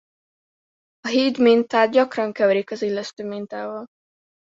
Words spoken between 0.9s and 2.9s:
A híd mintát gyakran keverik az